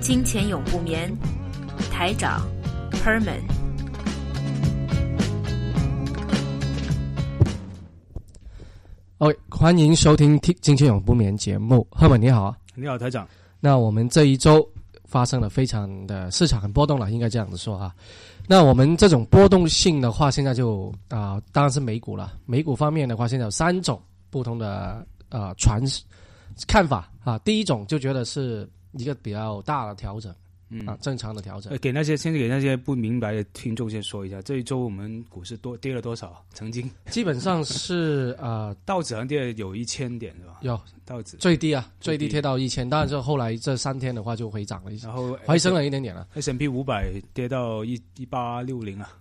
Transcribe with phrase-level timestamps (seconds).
[0.00, 1.14] 金钱永不眠，
[1.92, 2.40] 台长
[3.04, 3.42] Herman。
[9.18, 11.86] OK，欢迎收听《金钱永不眠》节目。
[11.90, 13.28] Herman 你好，你好，台长。
[13.60, 14.66] 那我们这一周
[15.04, 17.94] 发生了非常的市场很波动了，应该这样子说哈。
[18.48, 22.32] 那我们这种波动性的话，现在就啊，当然是美股了。
[22.46, 25.82] 美股方面的话，现在有三种不同的呃传
[26.66, 27.38] 看法啊。
[27.40, 28.66] 第一种就觉得是。
[28.92, 30.34] 一个比较大的调整，
[30.68, 31.76] 嗯啊，正常的调整。
[31.78, 36.44] 给那些先给那些不明白的听众先说一下，这一周我们股市多跌了多少？
[36.52, 40.58] 曾经基本上是 呃，道指好像跌有一千点是吧？
[40.62, 46.28] 有道指最低啊，最低跌到一千，但是后来这三天的话就回涨了一下，然后回升了一点点了。
[46.34, 49.12] S M P 五百跌到一一八六零啊，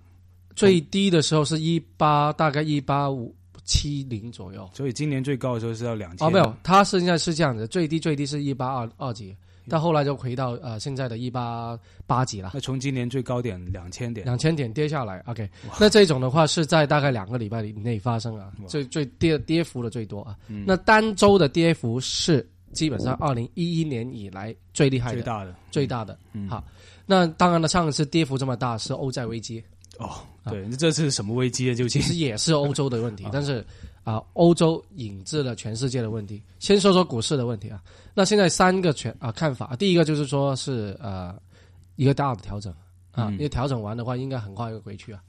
[0.56, 3.36] 最低的时候是一八，大概一八五。
[3.66, 6.26] 七零左右，所以今年最高的时候是要两千。
[6.28, 9.36] 哦，没有，它现在是这样子，最低最低是一八二二几。
[9.70, 12.52] 到后来就回到呃现在的一八八几了。
[12.54, 15.48] 那从今年最高点两千点，两千点跌下来，OK。
[15.80, 20.36] 那这种的话是在大概两个礼拜以内发生啊，最最跌跌幅的最多啊。
[20.66, 26.18] 那单周的跌幅是基本上二零一一年以来最厉害的、最大的、最大的。
[26.34, 26.64] 嗯好，
[27.06, 29.64] 那当然了，上一次跌幅这么大是欧债危机。
[30.00, 30.10] 哦，
[30.50, 31.74] 对，这是什么危机啊？
[31.74, 33.66] 就其实也是欧洲的问题， 但是。
[34.04, 36.42] 啊，欧洲引致了全世界的问题。
[36.60, 37.82] 先说说股市的问题啊。
[38.14, 41.36] 那现在三个全啊看法，第一个就是说是呃
[41.96, 42.74] 一个大的调整
[43.12, 45.22] 啊，因为调整完的话应该很快会回去啊。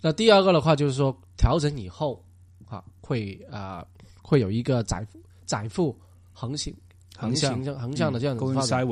[0.00, 2.24] 那第二个的话就是说调整以后
[2.68, 3.84] 啊会啊
[4.22, 5.06] 会有一个窄
[5.44, 5.94] 窄幅
[6.32, 6.74] 横行
[7.18, 8.86] 横向横向的这样子发展，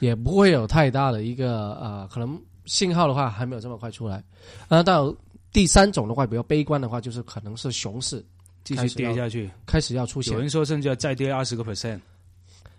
[0.00, 4.22] 也不会有太大的一个呃可能信号的话还没有这么快出来。
[4.68, 5.14] 那到
[5.52, 8.24] 第三种的话比较悲观的话，就是可能是熊市。
[8.64, 10.32] 继续跌下去，开始要出现。
[10.32, 12.00] 有人说甚至要再跌二十个 percent，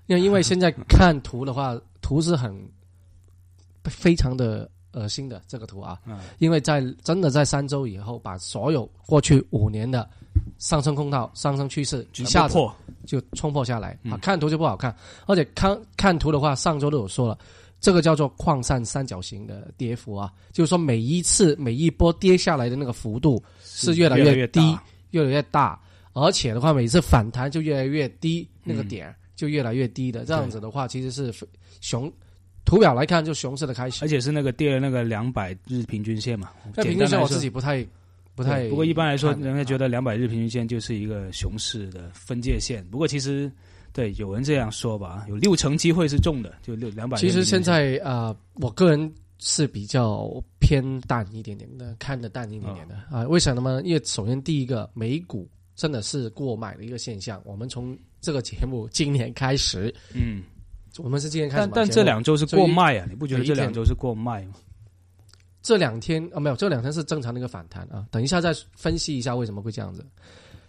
[0.07, 2.55] 因为因为现在看图的话，图是很
[3.83, 5.99] 非常的恶心的这个图啊。
[6.05, 6.19] 嗯。
[6.39, 10.07] 因为在真的在三周以后，把所有过去五年的
[10.59, 12.57] 上升通道、上升趋势一下子
[13.05, 14.15] 就冲破下来啊！
[14.17, 17.37] 看图就不好看，而且看看图的话，上周都有说了，
[17.79, 24.61] 这个叫做矿山三角形的跌幅啊，就是说每一次每一波跌下来的那个幅度是越来越低。
[24.61, 24.79] 越
[25.19, 25.79] 来越大，
[26.13, 30.23] 而且的话，每次反弹就越来越低，那个点就越来越低的。
[30.23, 31.33] 这样子的话，其实是
[31.81, 32.11] 熊
[32.63, 36.51] 图表来看就熊市的开始，而且是那个跌了那个两百日平均线嘛。
[36.75, 37.85] 那平均线我自己不太
[38.35, 38.69] 不太。
[38.69, 42.85] 不过一般来说，人家觉得两百日平均线就是一个熊市的分界线。
[42.85, 43.51] 不过其实
[43.91, 47.17] 对有人这样说吧，有六成机会是中的，就六两百。
[47.17, 49.11] 其实现在啊，我个人。
[49.43, 53.27] 是比较偏淡一点点的，看的淡一点点的啊？
[53.27, 53.81] 为什么呢？
[53.83, 57.41] 因为首先第一个，美股真的是过买的一个现象。
[57.43, 60.43] 我们从这个节目今年开始，嗯，
[60.99, 63.07] 我们是今年开始，但但这两周是过卖啊？
[63.09, 64.53] 你不觉得这两周是过卖吗？
[65.63, 68.05] 这两天啊，没有，这两天是正常的一个反弹啊。
[68.11, 70.05] 等一下再分析一下为什么会这样子。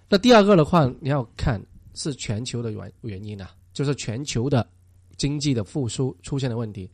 [0.08, 1.62] 那第二个的话，你要看
[1.92, 4.66] 是全球的原原因啊，就是全球的
[5.18, 6.88] 经济的复苏出现的问题。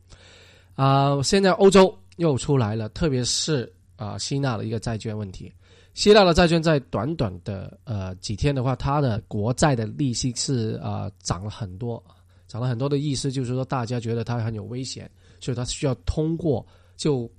[0.79, 5.51] 啊，现在欧洲又出来了，特别是啊，希腊的一个债券问题。
[5.93, 12.01] 希腊的债券在短短的呃几天的话，它的国债的利息是啊涨了很多，
[12.47, 17.29] 涨了很多的意思就是说，大家觉得它很有危险，所以它需要通过就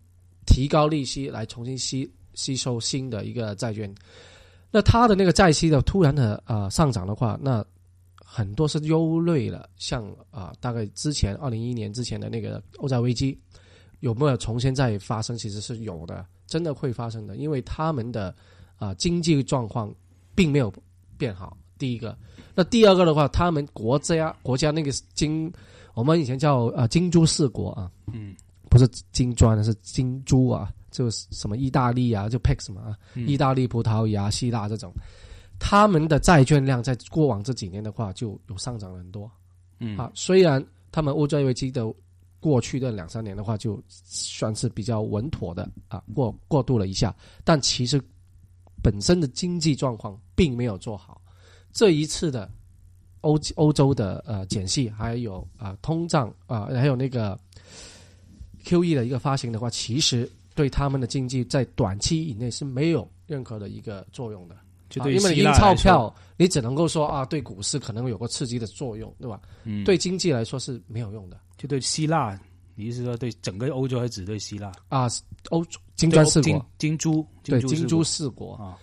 [0.45, 3.91] 提高利息来重新吸吸收新的一个债券。
[4.71, 7.65] 那它的那个债息的突然的啊上涨的话，那。
[8.33, 13.37] 很多是忧虑了，像啊，大概之前二零一一年之前的那个欧债危机，
[13.99, 15.37] 有没有重新再发生？
[15.37, 18.33] 其实是有的，真的会发生的，因为他们的
[18.77, 19.93] 啊经济状况
[20.33, 20.73] 并没有
[21.19, 21.57] 变好。
[21.77, 22.17] 第一个，
[22.55, 25.53] 那第二个的话，他们国家国家那个金，
[25.95, 28.37] 我们以前叫啊金珠四国啊，嗯，
[28.69, 32.97] 不是金砖，是金珠啊，就是什么意大利啊，就 Pax 嘛，
[33.27, 34.93] 意大利、葡萄牙、希腊这种。
[35.61, 39.31] 他们的债券量在过往这几年的话就有上涨了很多，
[39.79, 41.87] 嗯啊，虽然他们欧债危机的
[42.41, 47.15] 过去的两三年的话就算是比较稳妥的啊过过渡了一下，
[47.45, 48.03] 但其实
[48.83, 51.21] 本身的经济状况并没有做好。
[51.73, 52.51] 这一次的
[53.21, 57.39] 欧欧洲的呃减息，还有啊通胀啊，还有那个
[58.65, 64.57] QE 的一个发行的话，其实对他们的经济在短期以内是没有任何的一个作用的。
[64.91, 69.41] 就对因为你印钞票，你只能够说啊，对股市可能有个刺激的作用，对吧？
[69.65, 72.39] 嗯，对经济来说是没有用的就对希腊，
[72.75, 74.71] 你意思说对整个欧洲还是只对希腊？
[74.91, 75.09] 啊。
[75.49, 75.65] 欧
[75.97, 78.77] 金砖四国，金珠，对金珠珠是四国，啊，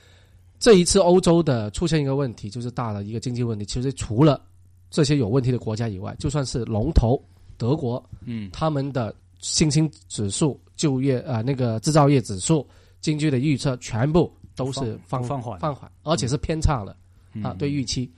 [0.59, 3.63] 这一次欧洲的出现一个问题，就是大的一个经济问题。
[3.63, 4.41] 其实除了
[4.89, 7.23] 这些有问题的国家以外，就算是龙头
[7.57, 12.67] 德国，嗯他们的信心指数、就业啊、呃那个制造业指数、
[13.01, 16.97] 经济的预测，全部都是放放缓放缓，而且是偏差了、
[17.33, 18.11] 嗯啊，对预期。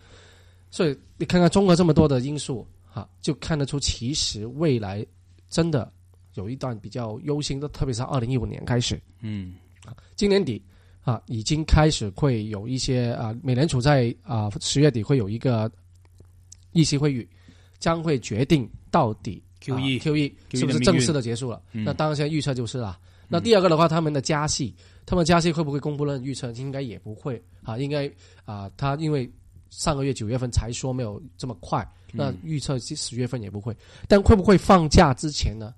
[0.72, 5.06] 所以你看看综合这么多的因素，哈、就看得出其实未来
[5.50, 5.92] 真的
[6.36, 9.56] 有一段比较忧心的，特别是二零一五年开始，嗯
[10.16, 10.64] 今年底
[11.02, 15.70] 啊，已经开始会有一些啊，美联储在啊十月底会有一个
[16.72, 17.28] 议息会议，
[17.80, 21.62] 将会决定到底 QE 啊 QE 是不是正式的结束了？
[21.74, 22.98] 嗯那当然现在预测就是了。
[23.30, 26.52] 那第二个的话，他们的加息，他们加息会不会公布了预测？
[26.52, 28.12] 应该也不会啊，应该
[28.44, 29.32] 啊，他因为
[29.70, 33.76] 上个月九月份才说没有这么快，那预测十月份也不会。
[34.08, 35.74] 但会不会放假之前呢？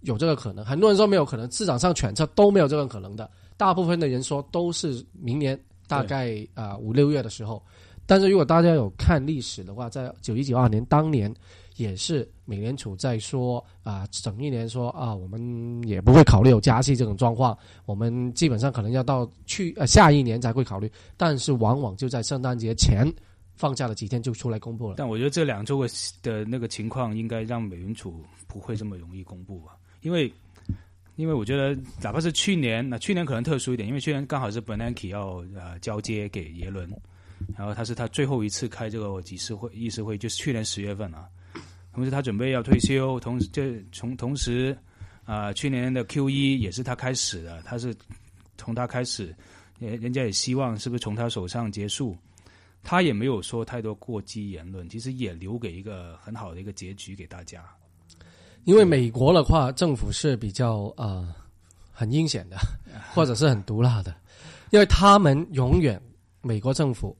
[0.00, 3.30] 有这个可能，很多人说没有可能，市场上揣测都没有这个可能的。
[3.56, 7.62] 大部分的人说都是明年大概啊五六月的时候。
[8.06, 11.32] 但是如果大家有看历史的话，在九一九二年当年
[11.80, 17.56] 也是美联储在说啊，整一年说啊，我们也不会考虑有加息这种状况，
[17.86, 20.92] 我们基本上可能要到去呃下一年才会考虑。
[21.16, 23.10] 但是往往就在圣诞节前
[23.54, 24.96] 放假了几天就出来公布了。
[24.98, 25.88] 但我觉得这两周的
[26.22, 29.74] 的那个情况，应该让美联储不会这么容易公布吧？
[30.02, 30.30] 因为，
[31.16, 36.86] 因为我觉得哪怕是去年，那去年可能特殊一点，因为去年刚好是 Bernanke 要呃交接给耶伦，
[37.56, 41.26] 然后他是他最后一次开这个集市会议事会，就是去年十月份啊。
[41.92, 44.76] 同时他准备要退休，同时这从同时
[45.24, 47.94] 啊、去年的 Q 一也是他开始的，他是
[48.56, 49.34] 从他开始，
[49.78, 52.16] 人人家也希望是不是从他手上结束。
[52.82, 57.62] 他也没有说太多过激言论，其实也留给一个很好的一个结局给大家。
[58.64, 61.32] 因为美国的话，政府是比较呃
[61.92, 62.56] 很阴险的，
[63.12, 64.16] 或者是很毒辣的，
[64.70, 66.00] 因为他们永远
[66.40, 67.14] 美国政府，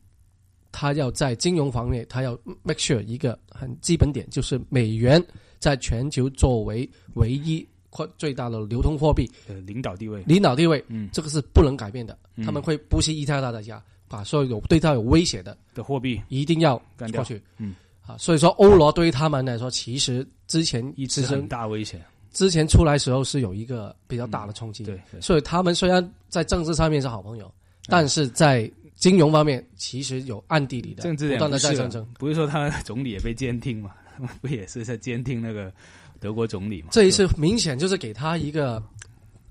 [0.73, 5.23] 他要在金融方面，他要 make sure 一个很基本点，就是美元
[5.59, 11.09] 在全球作为唯一或最大的流通货币呃，领导地位，领导地位，嗯。
[11.13, 12.17] 这个是不能改变的。
[12.37, 12.45] 嗯。
[12.45, 17.21] 他们会不惜一太大代价，把所有有对他有威胁的的货币一定要干掉。
[17.21, 17.43] 过去。
[17.59, 17.75] 嗯，
[18.07, 22.01] 啊，所以说欧罗对于他们来说，其实之前一直很大危险。
[22.33, 25.21] 之前出来时候是有一个比较大的冲击，对，对。
[25.21, 27.53] 所以他们虽然在政治上面是好朋友，
[27.89, 28.71] 但是在
[29.01, 32.07] 金融方面其实有暗地里的政治不断的在战争。
[32.19, 33.91] 不是说他总理也被监听嘛？
[34.41, 35.73] 不也是在监听那个
[36.21, 36.89] 德国总理嘛？
[36.93, 38.81] 这一次明显就是给他一个，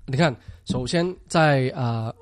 [0.06, 2.14] 你看，首先在啊呃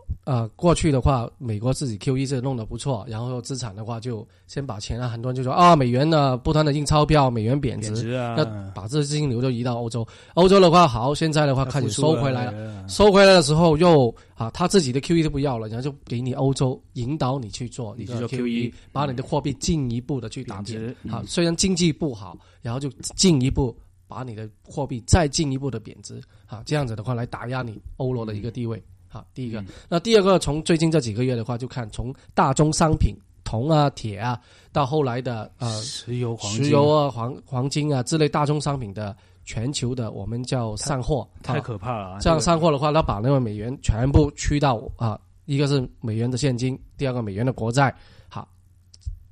[0.56, 8.44] 过去的话，美国自己 Q E 是弄得不错，然后资产的话就先把钱啊，很多人就说啊美元呢不断的印钞票，美元贬值，贬值啊，那
[8.74, 12.52] 把这资金流就移到欧洲，欧洲的话好，现在的话开始收回来了。
[12.52, 20.60] 了，收回来的时候又啊，他自己的 QE 都不要了，然后就给你欧洲引导你去做你去做 QE，QE 把你的货币进一步的去打。
[20.60, 20.94] 值。
[21.08, 23.74] 好，嗯虽然经济不好，然后就进一步
[24.06, 28.82] 把你的货币再进一步的贬值，啊，这样子的话来打压你欧罗的一个地位。
[29.08, 34.38] 好，第一个，嗯那第二个，从最近这几个月的话，就看从大宗商品铜啊、铁啊，
[34.70, 42.18] 到后来的呃石油、石油啊、黄黄金啊之类大宗商品的全球的我们叫散货，太啊可怕了啊！
[42.20, 47.94] 这样个散货的话，它把那个美元全部驱到啊，一个是美元的现金，第二个美元的国债。
[48.28, 48.46] 好，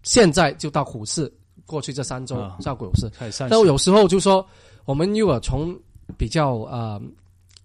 [0.02, 1.30] 现在就到股市，
[1.66, 4.42] 过去这三周啊到股市，太善但有时候就说，
[4.86, 5.78] 我们如果从
[6.16, 6.98] 比较呃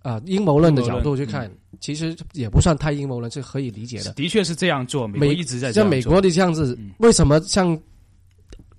[0.03, 4.13] 呃阴谋论的角度去看，嗯其实也不算太阴谋论，是可以理解的。
[4.13, 7.79] 的确是这样做，美国一直在这样做像美国的这样子嗯，为什么像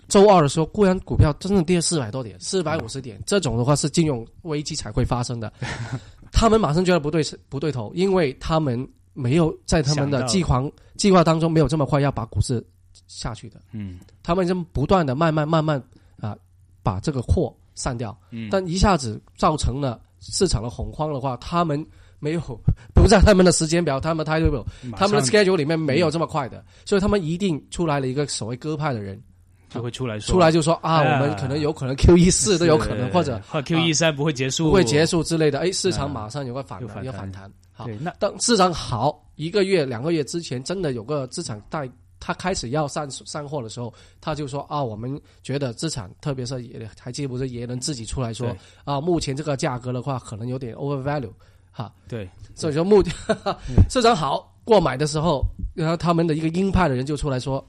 [0.08, 5.52] 周二的时候，固然股票真的跌四百多点，四百五十点，这种的话是金融危机才会发生的。
[6.30, 10.62] 他们马上觉得不对不对头，因为他们没有在他们的计划
[10.96, 12.64] 计划当中没有这么快要把股市
[13.08, 15.82] 下去的，嗯他们就不断的慢慢慢慢
[16.20, 16.36] 啊
[16.82, 21.84] 把这个货散掉，嗯，但一下子造成了市场的恐慌的话，他们
[22.18, 22.40] 没有
[22.94, 29.20] 不在他们的时间表，他们态度表，马他们的 schedule 里面没有这么快的，所以他们一定出来了一个所谓鸽派的人，
[29.68, 37.50] 就会出来说出来就说啊，哎我们可能有可能 Q 一四都有可能，或者 Q 一三不会结束，不会结束之类的，哎，市场马上有个反弹，有反弹。
[37.74, 41.84] 好，对，那当市场好一个月、两个月之前，真的有个资产大
[42.24, 51.32] 他开始要上上货的时候，他就说啊，我们觉得资产，特别是也还记不是耶伦自己出来说啊，目前这个价格的话，可能有点 overvalue
[51.72, 53.02] 哈，对，所以说目
[53.90, 57.66] 市场好过买的时候，然后他们的一个鹰派的人就出来说，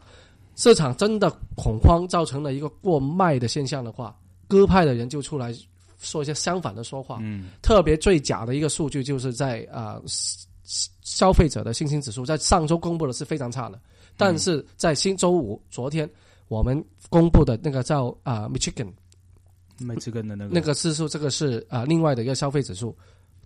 [0.55, 4.15] 市场真的恐慌造成了一个过卖的现象的话，
[4.47, 5.51] 鸽派的人就出来
[5.99, 7.17] 说一些相反的说话。
[7.21, 7.49] 嗯。
[7.63, 10.03] 特别最假的一个数据就是在啊、呃
[11.03, 13.77] 消费者的信心指数在上周公布的是非常差的，
[14.17, 16.09] 但是在新周五昨天
[16.47, 18.91] 我们公布的那个叫啊、Michigan
[19.79, 20.51] 麦芝根的那个。
[20.53, 22.95] 那个指数，这个是啊、另外的一个消费指数，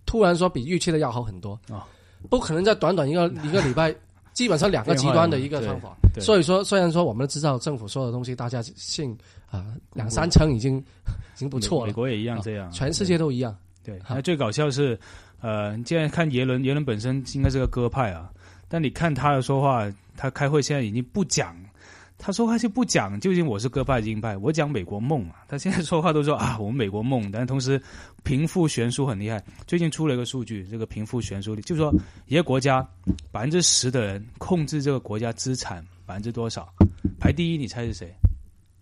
[0.04, 1.82] 突然说比预期的要好很多哦。
[2.28, 3.94] 不可能在短短一个 一个礼拜，
[4.34, 5.96] 基本上两个极端的一个方法。
[6.20, 9.16] 所以说，虽然说我们都知道政府说的东西大家信
[9.50, 13.56] 啊、两三成已经已经不错了，美国也一样这样，全世界都一样。
[13.84, 14.14] 对，好。
[14.16, 14.98] 那最搞笑是，
[15.40, 18.30] 呃，你既然看耶伦，耶伦本身应该是个鸽派啊，
[18.68, 21.56] 但你看他的说话，他开会现在已经不讲，
[22.18, 27.80] 他说话就不讲究竟我是鸽派鹰派，我讲美国梦啊，他现在说话都说啊，我们美国梦，但同时
[28.24, 31.94] 贫富悬殊很厉害，最近出了一个数据，这个贫富悬殊率，就是说
[32.26, 32.84] 一个国家
[33.30, 36.68] 百分之十的人控制这个国家资产百分之多少，
[37.20, 38.12] 排第一，你猜是谁？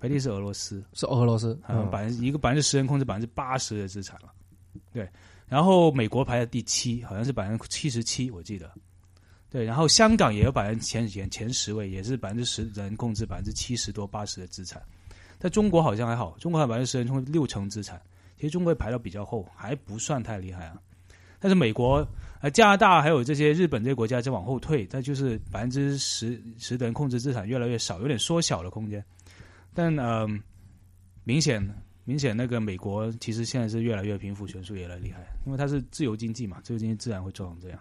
[0.01, 4.33] 排第一是俄罗斯，是俄罗斯，嗯，嗯，百分之一个百分之十人控制百分之八十的资产了，
[4.91, 5.07] 对。
[5.47, 8.71] 然后美国排在第七，好像是百分之七十七，我记得。
[9.49, 14.83] 对，然后香港也有百分之前前前十位，也是百分之十人控制百分之七十多八十的资产。
[15.39, 18.01] 在中国好像还好，中国还百分之十人控制六成资产，
[18.37, 20.81] 其实中国排到比较后，还不算太厉害啊。
[21.39, 22.07] 但是美国、
[22.41, 29.05] 呃加拿大还有这些日本这些国家在往后退，它就是百分之十十的人控制资产越来越少，有点缩小的空间。
[29.75, 30.27] 但呃，
[31.25, 31.63] 明显
[32.05, 37.79] 明显那个美国其实现在是越来越贫富悬殊越来越厉害，因为它是自由经济嘛，自由经济自然会做成这样。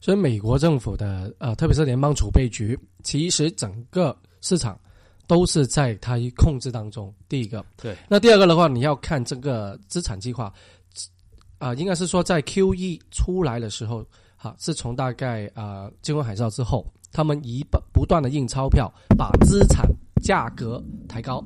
[0.00, 4.78] 所以美国政府的呃，特别是联邦储备局，其实整个市场
[5.26, 7.12] 都是在它控制当中。
[7.28, 10.52] 第一个，对，那第二个的话，你要看这个资产计划，
[11.58, 14.04] 啊、应该是说在 Q E 出来的时候，
[14.36, 19.84] 哈、是从大概啊、金融海啸之后，他们一不不断的印钞票，把资产
[20.22, 21.44] 价格抬高。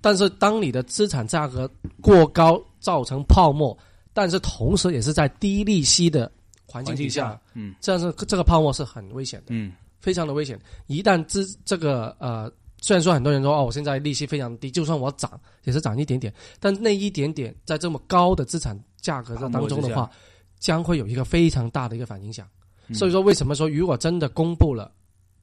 [0.00, 1.70] 但是当你的资产价格
[2.00, 3.76] 过高，造成泡沫，
[4.12, 6.30] 但是同时也是在低利息的
[6.72, 7.74] 环境底下嗯。
[7.80, 10.58] 这样是这个泡沫是很危险的，嗯，非常的危险。
[10.86, 12.50] 一旦资这个呃，
[12.80, 20.10] 虽然说很多人说哦，我现在利息非常低，就算我涨也是涨一点点，但那一点点在这么高的资产价格的当中的话，
[20.58, 22.48] 将会有一个非常大的一个反影响。
[22.88, 22.94] 嗯。
[22.94, 24.90] 所以说，为什么说如果真的公布了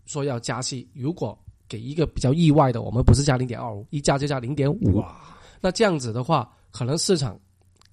[0.05, 5.15] 说要加息，如果给一个比较意外的，我们不是加零点二五，一加就加零点五，哇，
[5.61, 7.39] 那这样子的话，可能市场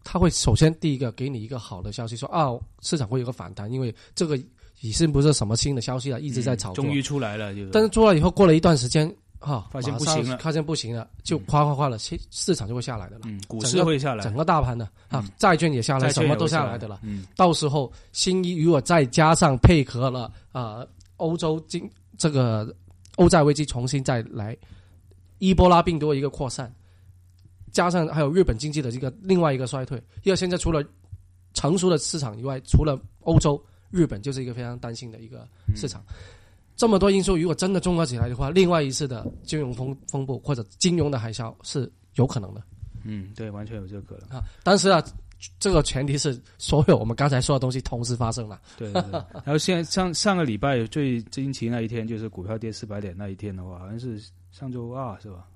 [0.08, 2.46] 它会首先第一个给你一个好的消息，说啊，
[2.80, 4.36] 市场会有个反弹，因为这个
[4.80, 6.84] 已经不是什么新的消息了，一直在炒作。
[6.84, 7.70] 嗯终于出来了，就是。
[7.72, 13.22] 但是做了以后，过了一段时间，哈、发现不行了发现不行了，就哗哗哗了，市市场就会下来的了。
[13.24, 17.00] 嗯，股市会下来，整个大盘的啊嗯，债券也下来，什么都下来来的了。
[17.02, 20.86] 嗯，到时候新一如果再加上配合了啊、
[21.16, 22.72] 欧洲经这个
[23.16, 24.56] 欧债危机重新再来，
[25.38, 26.72] 伊波拉病毒一个扩散，
[27.76, 30.82] 加上还有日本经济的这个另外一个衰退，因为现在除了
[31.52, 36.02] 成熟的市场以外，除了欧洲、日本就是一个非常担心的一个市场。
[36.74, 42.62] 这么多因素，如果真的综合起来的话，另外一次的金融风风暴或者金融的海啸是有可能的
[43.04, 44.38] 嗯，对，完全有这个可能。
[44.38, 44.42] 啊。
[44.62, 45.04] 但是啊，
[45.60, 48.58] 这个前提是所有我们刚才说的东西同时发生了。
[48.78, 49.12] 对对对。
[49.44, 54.18] 然后现在上上个礼拜最惊奇那一天，就是股票跌四百点那一天的话，好像是
[54.50, 55.46] 上周二是吧？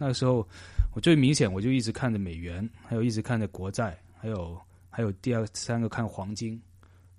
[0.00, 0.48] 那个时候
[0.94, 6.58] 我最明显，我就一直看着美元，还有一直看着国债，还有还有第二三个看黄金。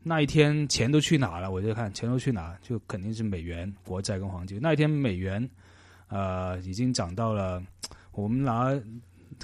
[0.01, 1.51] 那一天钱都去哪了？
[1.51, 4.59] 我就看钱都去哪，就肯定是美元、国债跟黄金。
[4.59, 5.47] 那一天美元
[6.07, 7.63] 呃已经涨到了，
[8.13, 8.73] 我们拿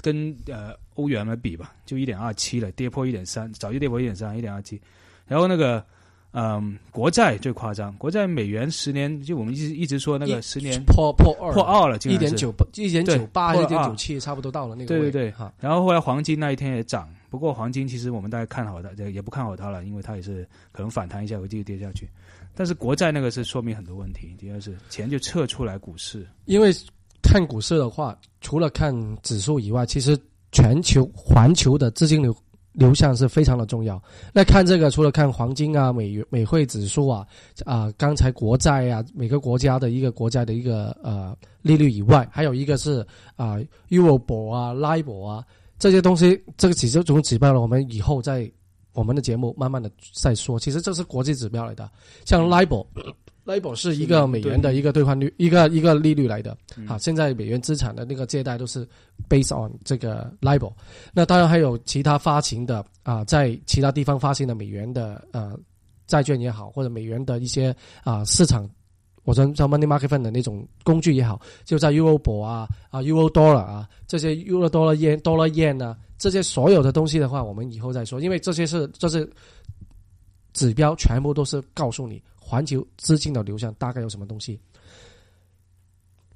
[0.02, 4.82] 跟呃欧元来比吧，就一点二七了，跌破一点三，早就跌破一点三，一点二七。
[5.28, 5.86] 然后那个
[6.40, 15.52] 嗯，国债最夸张，国债美元十年，就我们一直一直说那个十年破破二破二了，竟然是一点九八一点九八一点九七，差不多到了那个位对对对哈。
[15.58, 22.08] 然后后来黄金那一天也涨，不过黄金其实我们大家看好它，也不看好它了，因为它也是可能反弹一下会继续跌下去。
[22.54, 26.70] 但是国债那个是说明很多问题，第二是钱就撤出来股市，因为
[27.20, 30.16] 看股市的话，除了看指数以外，其实
[30.52, 32.32] 全球环球的资金流
[32.78, 34.00] 流向是非常的重要。
[34.32, 37.26] 那看这个，除了看黄金啊、美元美汇指数啊、
[37.64, 43.04] 啊、刚才国债啊，每个国家的一个国债的一个呃利率以外，还有一个是
[43.34, 43.58] 啊、
[43.88, 45.44] Eurobor 啊、LIBOR 啊
[45.76, 48.48] 这些东西，这个几种指标呢，我们以后在
[48.92, 50.58] 我们的节目慢慢的再说。
[50.58, 51.90] 其实这是国际指标来的，
[52.24, 52.86] 像 LIBOR。
[53.48, 56.54] ，LIBOR 是一个美元的一个兑换率，一个一个利率来的。
[56.86, 58.86] 好，现在美元资产的那个借贷都是
[59.26, 60.70] based on 这个 LIBOR。
[61.14, 65.58] 那当然还有其他发行的啊，在其他地方发行的美元的呃
[66.06, 67.74] 债券也好，或者美元的一些
[68.04, 68.68] 啊市场，
[69.24, 79.30] 或者叫 money market fund 的那种工具也好，就在 Eurobond 啊啊 Euro Dollar 啊这些 Euro Dollar Yen Dollar Yen 啊这些所有的东西的话，我们以后再说，因为这些是这是
[80.52, 82.22] 指标，全部都是告诉你。
[82.48, 84.58] 环球资金的流向大概有什么东西？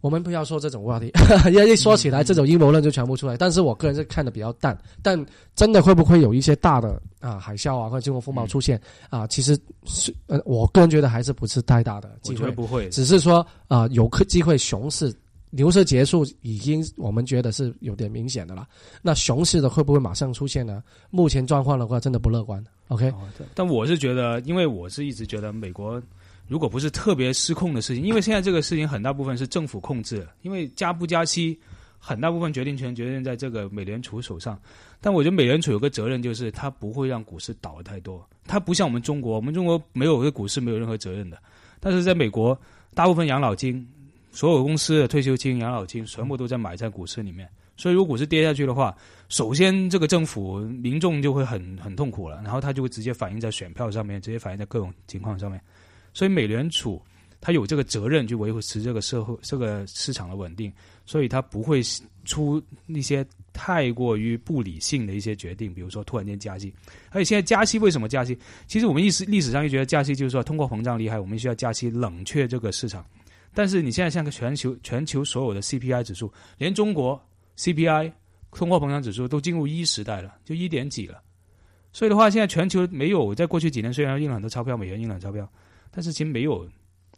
[0.03, 1.11] 我们不要说这种话题，
[1.47, 3.37] 因 为一说起来这种阴谋论就全部出来。
[3.37, 8.79] 但是我个人是看的比较淡，但真的会不会有一些大的啊海啸啊或者金融风暴出现
[9.11, 9.27] 啊？
[9.29, 15.15] 其实是呃，我个人觉得还是不是太大的机会，不会，只是说啊有可机会熊市。
[15.55, 18.67] 牛市结束已经，我们觉得是有点明显的了。
[19.03, 20.83] 那熊市的会不会马上出现呢？
[21.11, 22.65] 目前状况的话，真的不乐观。
[22.93, 23.13] OK，
[23.55, 26.01] 但我是觉得，因为我是一直觉得，美国
[26.47, 31.59] 如果不是特别失控的事情，因为现在这个事情很大部分是政府控制，因为加不加息，
[31.99, 34.61] 很大部分决定权决定在这个美联储手上。
[35.01, 38.25] 但我觉得美联储有个责任，就是它不会让股市倒的太多。
[38.47, 41.39] 它不像我们中国，我们中国没有对股市没有任何责任的。
[41.81, 42.57] 但是在美国，
[42.95, 43.89] 大部分养老金。
[44.35, 47.47] 所有公司的退休金、养老金全部都在买在股市里面，
[47.83, 48.97] 所以如果股市跌下去的话，
[49.29, 55.61] 首先这个政府、民众就会很很痛苦了，然后他就会直接反映在选票上面，直接反映在各种情况上面。
[56.15, 57.03] 所以美联储
[57.41, 60.73] 他有这个责任去维持这个社会、这个市场的稳定，
[61.05, 61.83] 所以他不会
[62.25, 66.73] 出一些太过于不理性的一些决定，比如说突然间加息。
[67.11, 68.39] 而且现在加息为什么加息？
[68.69, 73.05] 其实我们历史历史上就觉得加息就是说通货膨胀厉害，我们需要加息冷却这个市场。
[73.53, 77.21] 但是你现在像个全球全球所有的 CPI 指数，连中国
[77.63, 78.13] CPI
[78.51, 81.23] 通货膨胀指数都进入一时代了，就一点几了。
[81.93, 85.49] 所以的话，现在全球没有在过去几年虽然印了很多钞票，美元印了钞票，
[85.93, 86.69] 但是其实没有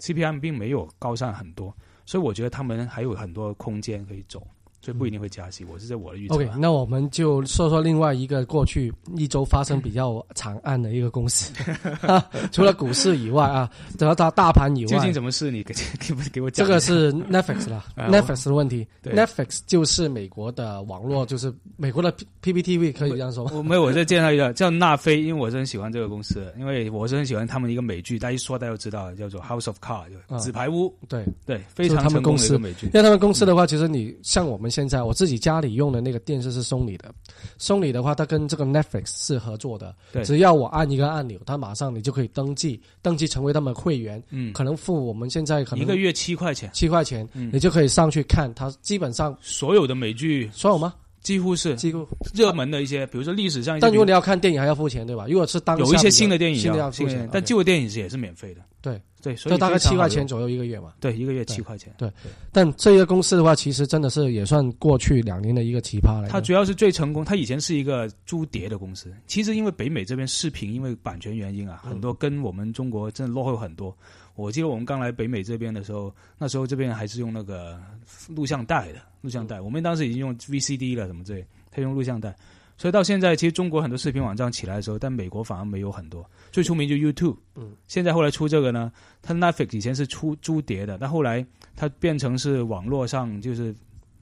[0.00, 1.74] CPI 并没有高上很多，
[2.04, 4.46] 所以我觉得他们还有很多空间可以走。
[4.84, 6.34] 所以不一定会加息，我是在我的预测。
[6.34, 11.54] OK，那我们就说说另外一个过去一周发生比较惨案的一个公司，
[12.52, 16.66] 除了股市以外啊，只要大大盘以外，究竟怎么是你给 给给我讲？
[16.66, 18.86] 这个是 Netflix 啦 Netflix 的问题。
[19.02, 23.50] Netflix 就是美国的网络，就是美国的 PPTV 可以这样说。
[23.54, 30.94] 我没有，我再介绍一个叫纳菲，因为我是很喜欢这个公司，因为我是很喜欢他们一个美剧，大家一说大家都知道，叫做 House of Cards，纸牌屋。
[31.08, 32.88] 对对，非常成功的一个美剧。
[32.88, 34.73] 因为他们公司的话，其实你像我们。
[34.74, 37.14] 现在我自己家里用的那个电视是松里的，
[37.58, 39.94] 松里的话，它跟这个 Netflix 是合作的。
[40.12, 44.20] 对，只要我按一个按钮，它马上你就可以登记，登记成为他们会员。
[44.30, 48.68] 嗯，可能付我们现在可能一个月七块钱，七块钱，你就可以上去看它。
[48.82, 50.92] 基本上所有的美剧，所有吗？
[51.20, 53.78] 几乎是几乎热门的一些，比如说历史上。
[53.78, 55.26] 但如果你要看电影，还要付钱，对吧？
[55.28, 58.60] 如果是当有一些新的电影要付钱，但旧的电影是也是免费的。
[58.82, 59.00] 对。
[59.24, 60.92] 对，所以大概七块钱左右一个月嘛。
[61.00, 61.90] 对，一个月七块钱。
[61.96, 62.12] 对，
[62.52, 66.28] 但这一个公司的话，其实真的是也算过去两年的一个奇葩了。
[66.28, 69.10] 它主要是最成功，它以前是一个租碟的公司。
[69.26, 73.96] 其实因为北美这边视频因为版权原因啊，很多跟我们中国真的落后很多。
[74.34, 77.80] 我记得我们刚来北美这边的时候，那时候这边还是用那个
[78.28, 82.34] 录像带的录像带，我们当时已经用 VCD 了，什么之类，他用录像带。
[82.76, 86.28] 所以到现在，其实中国很多视频网站起来的时候，但美国反而没有很多。
[86.50, 88.90] 最出名就 YouTube，嗯，现在后来出这个呢，
[89.22, 93.74] 它 Netflix 以前是出租碟的，但后来它变成是网络上，就是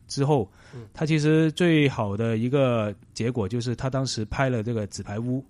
[0.06, 0.50] 之后，
[0.92, 5.40] 它其实最好的一个结果就是他当时拍了这个《纸牌屋》，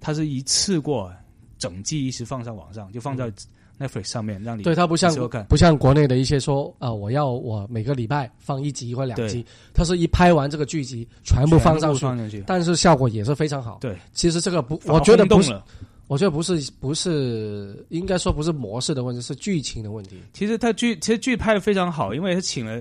[0.00, 1.12] 它是一次过
[1.58, 3.32] 整季一直放上网上，就放在。
[3.78, 5.12] Netflix 上面让你对它不像
[5.48, 11.92] 不像国内的一些说啊，我要我每个礼拜放一集或两集，它是一拍完这个剧集全部放上
[12.28, 13.78] 去，但是效果也是非常好。
[13.80, 15.60] 对，其实这个不，我觉得不是，
[16.06, 20.20] 我觉得不是不是，应该说不是模式的问题，是剧情的问题。
[20.32, 22.80] 其实它剧其实剧拍的非常好，因为他请了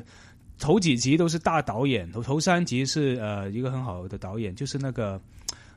[0.60, 5.20] 头几集都是大导演，头头三集是呃一个很好的导演，就是那个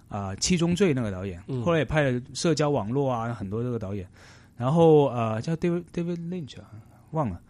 [0.08, 4.06] 啊七宗罪那个导演，后来也拍了社交网络啊很多这个导演。
[4.56, 6.70] 然后呃，叫 David David Lynch 啊，
[7.10, 7.40] 忘了，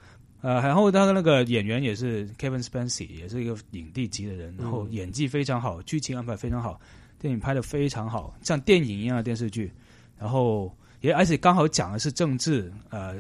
[0.41, 6.81] 呃，然后他的那个演员也是 Kevin Spacey，也是一个影帝级的人，然后演技非常好，剧情安排非常好，
[7.21, 9.73] 电影拍的非常好，像电影一样的电视剧，
[10.19, 13.15] 然后也而且刚好讲的是政治，呃，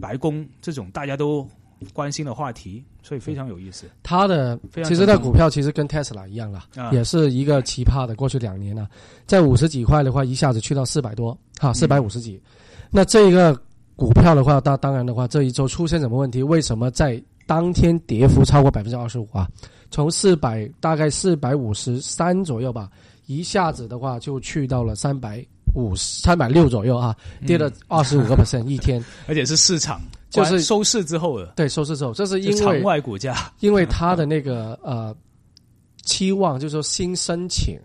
[0.00, 1.46] 白宫这种大家都
[1.92, 3.86] 关心的话题，所以非常有意思。
[4.02, 8.88] 他的其实那股票其实跟 Tesla 一样啦，也是一个奇葩的，过去两年呢，
[9.26, 12.40] 在五十几块的话，一下子去到四百多，哈，四百五十几。
[12.90, 13.58] 那这个
[13.94, 16.42] 股票的话，当当然的话，这一周出现什么问题？
[16.42, 19.48] 为什么在当天跌幅超过百分之二十五啊？
[19.90, 22.90] 从四百大概四百五十三左右吧，
[23.26, 25.44] 一下子的话就去到了三百
[25.74, 27.14] 五十三百六左右啊，
[27.46, 29.02] 跌了二十五个 percent 一天。
[29.28, 33.50] 而且是市场就是收市之后的，对，收市之后，这是因为外股价。
[33.60, 35.14] 因为他的那个呃
[36.02, 37.78] 期望，就是说新申请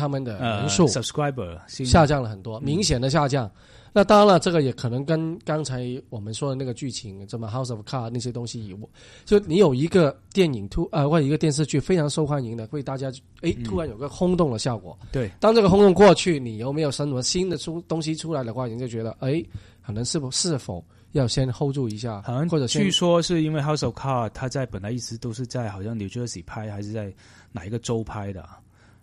[0.00, 3.50] 他们的呃人数 subscriber 下降了很多，明显的下降。
[3.92, 8.78] 那当然了，这个也可能跟刚才我们说的那个剧情，什么《House of Cards》那些东西有，
[9.24, 13.10] 就你有一个电影突呃或者一个电视剧非常受欢迎的，会大家
[13.42, 14.96] 诶嗯突然有个轰动的效果。
[15.10, 19.44] 对当这个轰动过去，你有没有什么新的出东西出来的话，人就觉得哎，
[19.84, 27.12] 可能是否是否要先 hold 住一下，好像或者据说是因为 House of Cards 它在本来一直都是在好像 New Jersey 拍，还是在
[27.50, 28.59] 哪一个州拍的啊？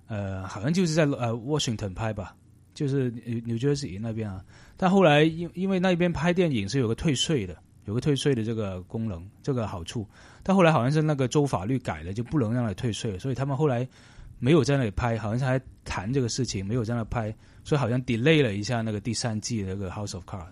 [0.07, 2.35] 呃，好像就是在呃 Washington 拍吧，
[2.73, 3.11] 就是
[3.45, 4.43] New Jersey 那边啊。
[4.75, 10.07] 但后来因因为那边拍电影是有个退税的，有个退税的这个功能，这个好处。
[10.43, 13.87] 但后来好像是那个州法律改了，就不能让你退税了，所以他们后来
[14.39, 20.45] 没有在那里拍，好像是还谈这个事情，没有在那拍，所以好像 delay 了一下那个第三季的那个 House of Cards。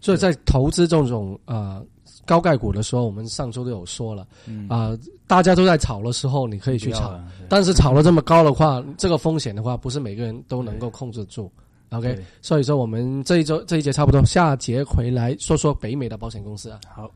[0.00, 1.82] 所以在投资这种呃
[2.28, 4.94] 高盖股的时候，我们上周都有说了嗯，啊、
[5.26, 11.50] 大家都在炒的时候，你可以去炒，但是炒了这么高的话，这个风险的话，不是每个人都能够控制住。
[11.88, 16.78] OK，所以说我们这一周这一节差不多，下节回来说说北美的保险公司啊。
[16.94, 17.10] 好。